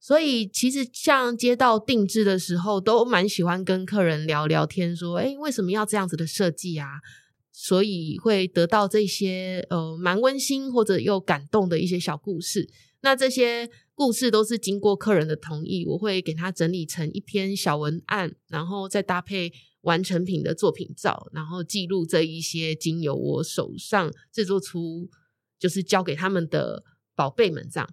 [0.01, 7.01] 所以，其实像接到定制的时候，都蛮喜欢跟客人聊聊天，说：“诶，为什么要这样子的设计啊？”
[7.53, 12.69] 所以会得到这些呃蛮温馨或者又感动的一些小故事。
[13.01, 13.71] 那这些。
[13.99, 25.11] 故事都是经过客人的同意，我会给他整理成一篇小文案，然后再搭配完成品的作品照，然后记录这一些经由我手上制作出，
[25.59, 26.85] 就是交给他们的
[27.17, 27.91] 宝贝们这样。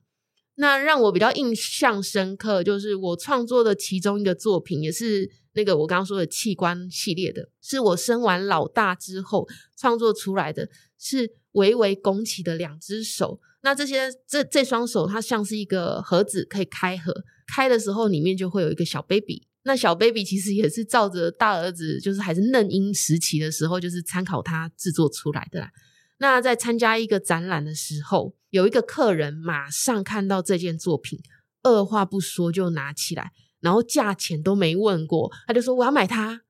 [0.56, 13.40] 那让我比较印象深刻，就是我创作的其中一个作品，也是那个我刚刚说的器官系列的，是我生完老大之后创作出来的，是微微拱起的两只手。
[13.62, 17.24] 那这些这这双手，它像是一个盒子，可以开合。
[17.48, 19.48] 开的时候，里面就会有一个小 baby。
[19.64, 25.70] 那小 baby 其实也是照着大儿子，就是还是嫩婴时期的时候，就是参考他制作出来的啦。
[26.18, 31.20] 那在参加一个展览的时候，有一个客人马上看到这件作品，
[31.64, 36.42] 二话不说就拿起来，然后价钱都没问过，他就说我要买它。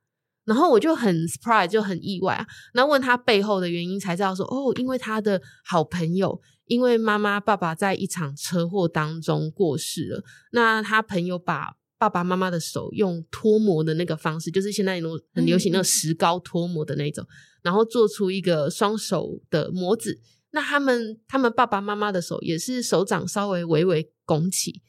[0.45, 2.45] 然后我就很 surprise，就很意外啊。
[2.71, 6.39] 然后问他背后的原因，才知道说哦，因为他的好朋友。
[6.67, 11.75] 因为妈妈、爸爸在一场车祸当中过世了，那他朋友把
[12.09, 15.01] 爸爸妈妈的手用脱模的那个方式，就是现在
[15.33, 17.25] 很流行那种石膏脱模的那种，
[17.61, 20.19] 然后做出一个双手的模子。
[20.51, 24.81] 那他们他们爸爸妈妈的手也是手掌稍微微微拱起，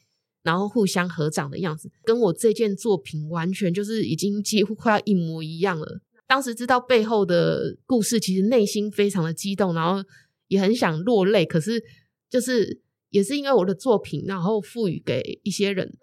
[0.43, 6.01] 然后互相合掌的样子，跟我这件作品完全就是已经几乎快要一模一样了。
[6.27, 10.03] 当时知道背后的故事，其实内心非常的激动，然后。
[10.49, 11.83] 也很想落泪，可是
[12.29, 15.93] 就是也是因为我的作品，然后赋予给一些人。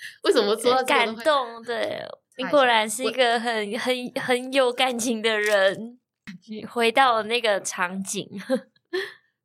[0.24, 1.62] 为什么说到感动？
[1.64, 2.02] 对，
[2.36, 5.98] 你果然是一个很很很有感情的人。
[6.50, 8.28] 你回到那个场景，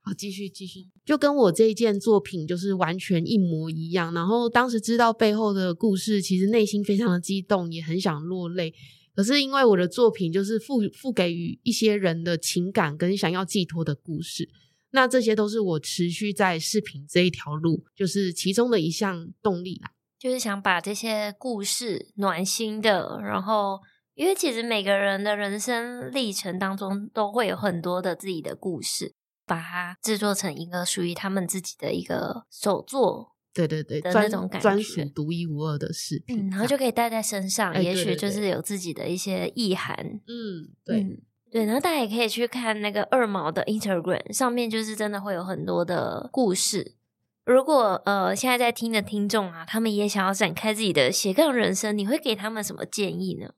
[0.02, 4.14] 好，继续继续，就跟我这一件作品就是完全一模一样。
[4.14, 8.74] 然后当时知道背后的故事，其实内心非常的激动，也很想落泪。
[9.16, 14.50] 可是因为我的作品就是赋赋给予一些人的情感跟想要寄托的故事，
[14.92, 19.93] 那这些都是我持续在视频这一条路，就是其中的一项动力啦。
[20.24, 23.82] 就是想把这些故事暖心的，然后
[24.14, 33.34] 因为其实每个人的人生历程当中都会有很多的自己的故事，把它制作成一个属于他们自己的一个手作。
[33.54, 34.32] 对对对，专
[34.62, 39.94] 专属独一无二的饰品，嗯，然后就可以带在身上，欸、也许就是有自己的一些意涵。
[39.98, 46.96] 嗯，对、嗯、对，然后大家也可以去看那个二毛的 Instagram，上面就是真的会有很多的故事。
[47.46, 53.54] 如果呃现在在听的听众啊，他们也想要展开自己的斜杠人生，你会给他们什么建议呢？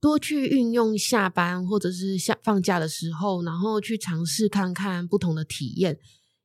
[0.00, 5.98] 多去运用下班或者是下放假的时候，然后去尝试看看不同的体验。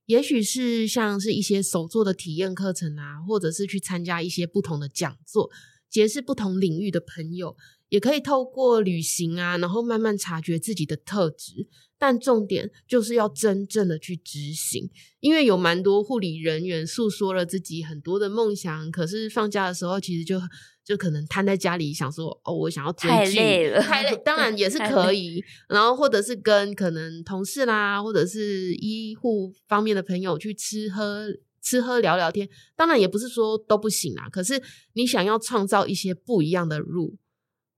[0.06, 5.50] 也许是像是一些手作的体验课程啊，或者是去参加一些不同的讲座，
[5.90, 7.58] 结识不同领域的朋友，
[7.90, 11.68] 也可以透过旅行啊，然后慢慢察觉自己的特质。
[12.02, 20.40] 但重点就是要真正的去执行，因为有蛮多护理人员诉说了自己很多的梦想，可是放假的时候其实就
[20.86, 25.44] 就可能瘫在家里想说，哦，我想要追剧，太累了，太累， 当然也是可以。
[25.68, 31.26] 然后或者是跟可能同事啦，或者是医护方面的朋友去吃喝
[31.62, 32.48] 吃喝聊聊天，
[32.78, 34.30] 当然也不是说都不行啦。
[34.32, 37.18] 可是你想要创造一些不一样的路，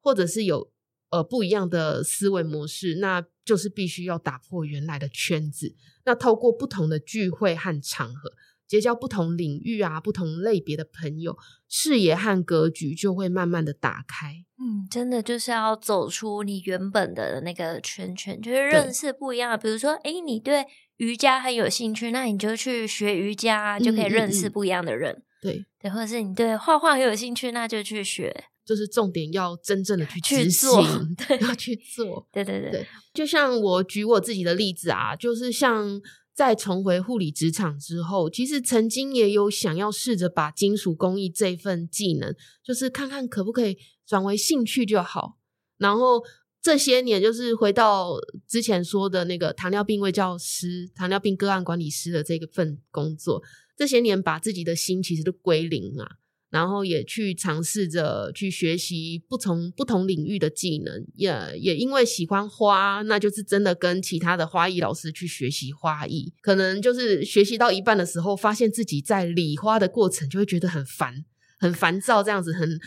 [0.01, 0.71] 或者是有。
[1.11, 5.75] 呃，不一样的思维模式，那就是必须要打破原来的圈子。
[6.05, 8.31] 那透过不同的聚会和场合，
[8.65, 11.37] 结交不同领域啊、不同类别的朋友，
[11.67, 14.45] 视野和格局就会慢慢的打开。
[14.57, 19.57] 嗯，真的就是要走出你原本的那个圈圈，就是认识不一样的。
[19.57, 25.11] 比如说，哎，你对瑜伽很有兴趣，那你就去学瑜伽，就可以认识不一样的人。
[25.11, 28.45] 嗯嗯嗯对对，或者是你对画画很有兴趣，那就去学。
[28.65, 32.27] 就是重点要真正的去执行， 对，要去做。
[32.31, 36.01] 对对对，对，就像我举我自己的例子啊，就是像
[36.33, 42.33] 在重回护理职场之后，其实曾经也有想要试着把金属工艺这份技能，
[42.63, 45.37] 就是看看可不可以转为兴趣就好。
[45.77, 46.23] 然后
[46.61, 48.11] 这些年，就是回到
[48.47, 53.41] 之前说的那个糖尿病卫教师、糖尿病个案管理师的这个份工作，
[53.75, 56.17] 这些年把自己的心其实都归零啊。
[56.51, 66.33] 然后也去尝试着去学习不同不同领域的技能，也也因为喜欢花，那就是真的跟其他的花艺老师去学习花艺。
[66.41, 71.23] 可能就是学习到一半的时候，发现自己在理花的过程就会觉得很烦，
[71.57, 72.77] 很烦躁，这样子很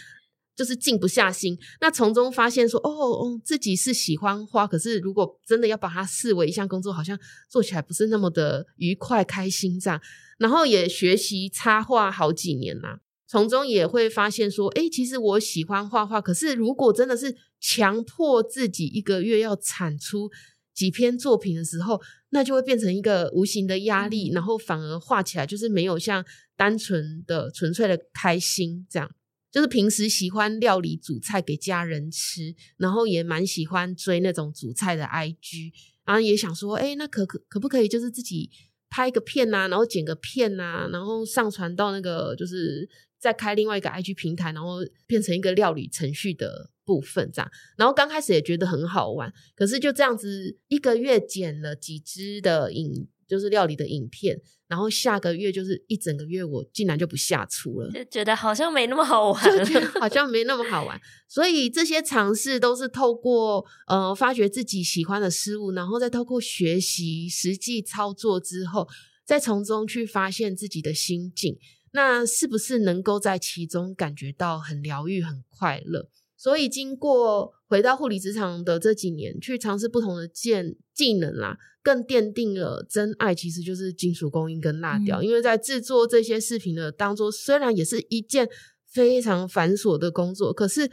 [0.55, 1.59] 就是静不下心。
[1.81, 9.99] 那从中发现说，哦哦，自己是喜欢花，可是如果真的要把它视为一项工作，好像做起来不是那么的愉快开心这样。
[10.37, 13.01] 然后也学习插画好几年啦，
[13.35, 20.31] 从中也会发现说，诶，其实我喜欢画画，可是如果真的是强迫自己一个月要产出
[20.73, 26.25] 几篇作品的时候，那就会变成一个无形的压力，然后反而画起来就是没有像
[26.57, 29.11] 单纯的、纯粹的开心这样。
[29.51, 35.73] 就是平时喜欢料理煮菜给家人吃，然后也蛮喜欢追那种煮菜的 IG，
[36.05, 38.49] 然后也想说，哎，那可可可不可以就是自己
[38.89, 42.89] 拍个片呐，然后剪个片呐，然后上传到那个就是
[43.25, 46.71] 再开另外一个 IG 平台，然后变成一个料理程序的。
[46.87, 61.01] 部分这样，然后刚开始也觉得很好玩，可是就这样子一个月剪了几支的影，就是料理的影片，然后下个月就是一整个月，我竟然就不下厨了，就觉得好像没那么好玩，就觉得 好像没那么好玩。
[61.27, 68.87] 所以这些尝试都是透过呃发掘自己喜欢的事物，然后再透过学习实际操作之后，
[69.25, 71.57] 再从中去发现自己的心境，
[71.95, 76.09] 那是不是能够在其中感觉到很疗愈、很快乐？
[76.37, 80.53] 所以，经过回到护理职场的这几年，去尝试不同的技
[80.93, 85.23] 技能啦，更奠定了真爱其实就是金属工艺跟蜡雕。
[85.23, 88.49] 嗯、因为在制作这些视频的当中，虽然也是一件
[88.91, 90.91] 非常繁琐的工作，可是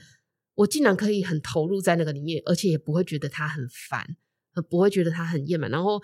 [0.54, 4.16] 我竟然可以很投入在那个里面，而且也不会觉得它很烦，
[4.70, 5.70] 不会觉得它很厌烦。
[5.72, 6.00] 然后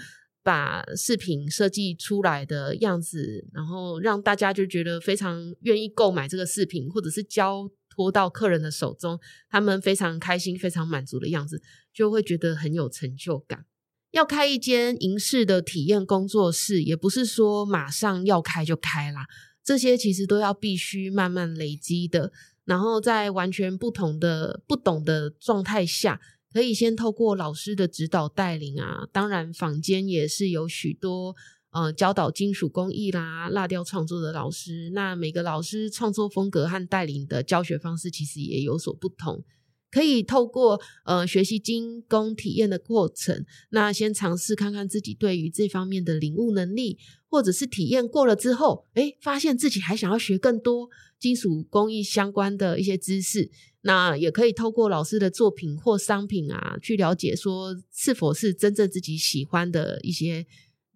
[0.47, 7.69] 把饰品设计出来的样子，然后让大家就觉得非常愿意购买这个饰品，或者是交。
[7.89, 9.19] 托到客人的手中，
[9.49, 11.59] 他们非常开心、非常满足的样子，
[11.91, 13.65] 就会觉得很有成就感。
[14.11, 19.25] 要开一间银饰的体验工作室，也不是说马上要开就开啦，
[19.63, 22.31] 这些其实都要必须慢慢累积的。
[22.65, 26.21] 然后在完全不同的、不懂的状态下，
[26.57, 29.07] 可以先透过老师的指导带领啊。
[29.13, 31.35] 当然，坊间也是有许多。
[31.69, 39.43] 呃，教导金属工艺啦、蜡雕创作的老师，那每个老师创作风格和带领的教学方式其实也有所不同。
[39.91, 46.97] 可以透过呃学习金工体验的过程，那先尝试看看自己对于这方面的领悟能力，
[47.29, 50.89] 或者是体验过了之后，诶，发现自己还想要学更多
[51.19, 53.51] 金属工艺相关的一些知识，
[53.87, 60.45] 那也可以透过老师的作品或商品啊，去了解说是否是真正自己喜欢的一些。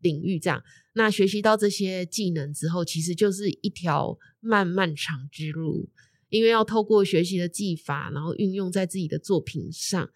[0.03, 0.63] 领域这样，
[0.93, 5.87] 那学习到这些技能之后，其实就是一条漫漫长之路，
[6.29, 10.09] 因为要透过学习的技法，然后运用在自己的作品上。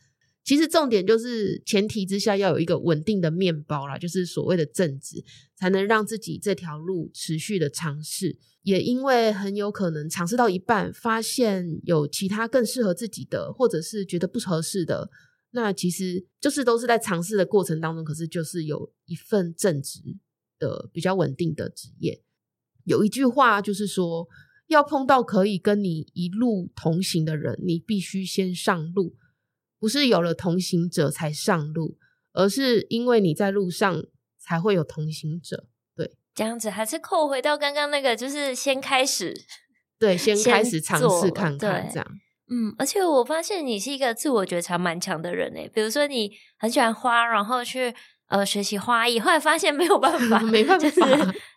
[0.46, 5.26] 其实重点就是前提之下要有一个稳定的面包啦，就是所谓的正职，
[5.56, 8.38] 才能让自己这条路持续的尝试。
[8.62, 15.10] 也因为很有可能尝试到一半，发现有其他更适合自己的，或者是觉得不合适的。
[15.52, 20.00] 那其实就是都是在尝试的过程当中，可是就是有一份正职
[20.60, 22.22] 的比较稳定的职业。
[22.84, 24.28] 有一句话就是说，
[24.68, 29.16] 要碰到可以跟你一路同行的人，你必须先上路，
[29.86, 31.96] 不是有了同行者才上路，
[32.34, 34.02] 而是因为你在路上
[34.40, 35.68] 才会有同行者。
[35.96, 39.40] 对，这样子还是扣回到刚刚那个，就是先开始，
[40.00, 42.08] 对，先开始尝试看看这样。
[42.50, 47.94] 嗯，而且我发现你是一个自我觉察蛮强的人诶，比如说你很喜欢花，然后去
[48.30, 51.02] 呃学习花艺，后来发现没有办 法，没办法，就是、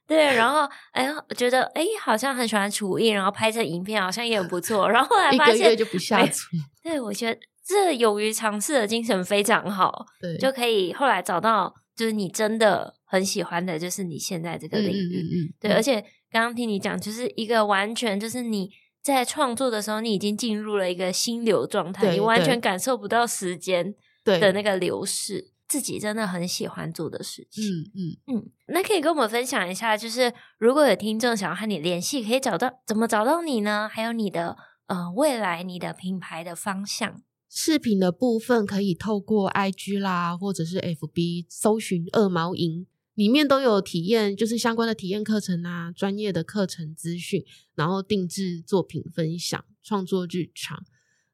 [0.07, 6.45] 对，然后哎呀，我觉得哎，好像很喜欢厨艺，然后拍成影片好像也很不错，然后后来发现一个月就不下厨。
[6.83, 16.01] 对，我觉得这勇于尝试的精神非常好，对，就可以后来找到就是你真的很喜欢的，就是你现在这个领域，嗯嗯嗯，对，而且
[16.31, 18.71] 刚刚听你讲，就是一个完全就是你。
[19.01, 23.95] 在创作的时候，你已经进入了一个心流状态，你完全感受不到时间
[24.25, 27.65] 的那个流逝，自己真的很喜欢做的事情。
[27.65, 33.89] 嗯嗯嗯，那可以跟我们分享一下，就是如果有听众想要和你联系，可以找到怎么找到你呢？
[33.91, 34.59] 还有你的
[34.89, 37.23] 呃未来你的品牌的方向。
[37.49, 42.87] 饰品的部分可以透过 IG 啦，或者是 FB 搜寻二毛银。
[43.15, 47.45] 里面都有体验，就是相关的体验课程啊，专业的课程资讯，
[47.75, 50.85] 然后定制作品分享、创作日常。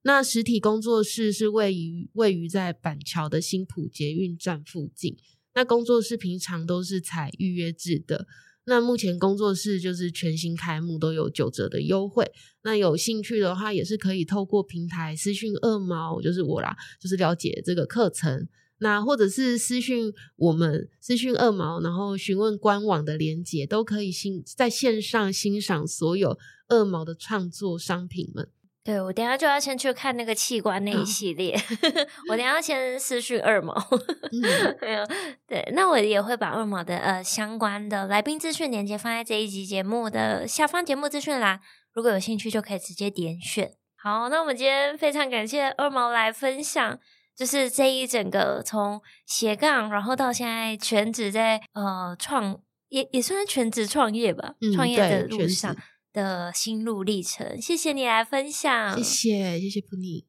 [0.01, 5.19] 那实体工作室是位于位于在板桥的新埔捷运站附近。
[5.55, 8.27] 那工作室平常都是采预约制的。
[8.67, 12.31] 那目前工作室就是全新开幕，都有九折的优惠。
[12.62, 18.49] 那有兴趣的话，也是可以透过平台私讯二毛，就是我啦，就是了解这个课程。
[18.79, 26.39] 那或者是私讯我们，私讯二毛，然后询问官网的连接，都可以欣在线上欣赏所有
[26.69, 28.49] 二毛的创作商品们。
[28.85, 33.74] 对，我等下就要先去看那个器官那一系列， 哦、我等下要先私讯二毛。
[34.30, 35.09] 嗯、
[35.49, 41.61] 对，那我也会把二毛的呃相关的来宾资讯连接放在这一集节目的下方节目资讯栏，
[41.95, 43.72] 如果有兴趣就可以直接点选。
[43.97, 46.99] 好，那我们今天非常感谢二毛来分享。
[47.37, 52.61] 就是这一整个从斜杠，然后到现在全职在呃创，
[52.91, 55.74] 也也算是全职创业吧，嗯、创业的路上
[56.15, 57.61] 的心路历程。
[57.61, 60.25] 谢谢你来分享，谢谢谢谢 Puni，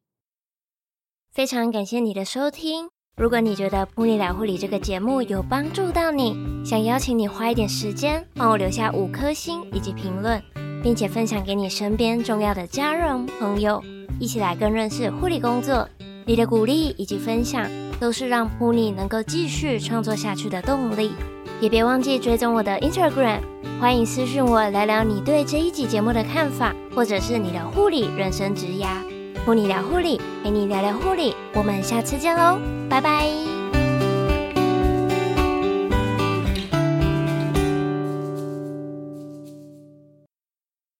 [1.32, 2.90] 非常感谢你的收听。
[3.16, 10.44] 如果你觉得 Puni 聊护理这个节目有帮助到你，想邀请你花一点时间帮我留下五颗星以及评论，
[10.84, 13.82] 并且分享给你身边重要的家人朋友，
[14.20, 15.88] 一起来更认识护理工作。
[16.28, 17.70] 你的鼓励以及分享，
[18.00, 21.12] 都是让 Puni 能够继续创作下去的动力。
[21.62, 23.40] 也别忘记追踪我的 Instagram，
[23.80, 28.88] 欢迎私讯我聊聊你对这一集节目的看法，或者是你的护理人生职涯。
[29.46, 33.55] 和你聊护理，陪你聊聊护理，我们下次见喽，拜拜。